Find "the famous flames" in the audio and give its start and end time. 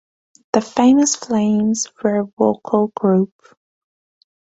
0.53-1.85